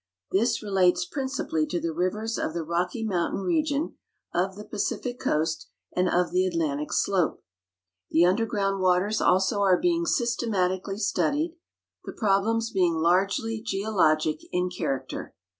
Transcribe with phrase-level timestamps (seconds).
[0.31, 3.97] This relates principally to the rivers of the Rocky Mountain region,
[4.33, 7.43] of the Pacific coast, and of the Atlantic slope.
[8.09, 11.55] The underground waters also are being systematically studied,
[12.03, 15.35] the problems being largely geologic in character.